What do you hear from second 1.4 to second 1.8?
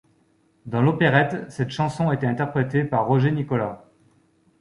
cette